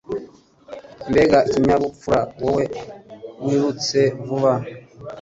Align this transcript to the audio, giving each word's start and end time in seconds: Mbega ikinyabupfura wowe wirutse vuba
Mbega 1.09 1.37
ikinyabupfura 1.47 2.19
wowe 2.43 2.65
wirutse 3.45 3.99
vuba 4.25 4.53